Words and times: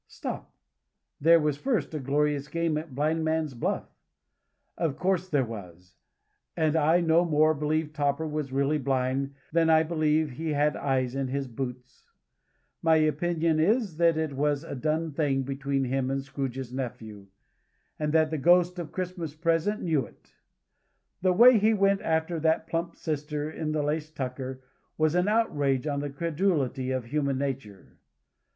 Stop! 0.07 0.51
There 1.19 1.39
was 1.39 1.57
first 1.59 1.93
a 1.93 1.99
glorious 1.99 2.47
game 2.47 2.75
at 2.75 2.95
blindman's 2.95 3.53
buff. 3.53 3.87
Of 4.75 4.97
course 4.97 5.29
there 5.29 5.45
was. 5.45 5.93
And 6.57 6.75
I 6.75 7.01
no 7.01 7.23
more 7.23 7.53
believe 7.53 7.93
Topper 7.93 8.25
was 8.25 8.51
really 8.51 8.79
blind 8.79 9.35
than 9.53 9.69
I 9.69 9.83
believe 9.83 10.31
he 10.31 10.53
had 10.53 10.75
eyes 10.75 11.13
in 11.13 11.27
his 11.27 11.47
boots. 11.47 12.07
My 12.81 12.95
opinion 12.95 13.59
is, 13.59 13.97
that 13.97 14.17
it 14.17 14.33
was 14.33 14.63
a 14.63 14.73
done 14.73 15.11
thing 15.11 15.43
between 15.43 15.83
him 15.83 16.09
and 16.09 16.23
Scrooge's 16.23 16.73
nephew; 16.73 17.27
and 17.99 18.11
that 18.11 18.31
the 18.31 18.39
Ghost 18.39 18.79
of 18.79 18.91
Christmas 18.91 19.35
Present 19.35 19.83
knew 19.83 20.03
it. 20.07 20.33
The 21.21 21.31
way 21.31 21.59
he 21.59 21.75
went 21.75 22.01
after 22.01 22.39
that 22.39 22.65
plump 22.65 22.95
sister 22.95 23.51
in 23.51 23.71
the 23.71 23.83
lace 23.83 24.09
tucker, 24.09 24.63
was 24.97 25.13
an 25.13 25.27
outrage 25.27 25.85
on 25.85 25.99
the 25.99 26.09
credulity 26.09 26.89
of 26.89 27.05
human 27.05 27.37
nature. 27.37 27.99